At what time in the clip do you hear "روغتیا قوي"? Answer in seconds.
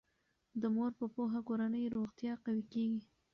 1.95-2.65